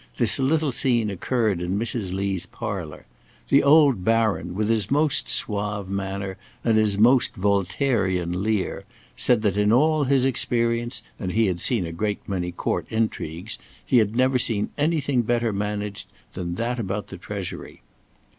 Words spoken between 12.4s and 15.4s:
court intrigues, he had never seen anything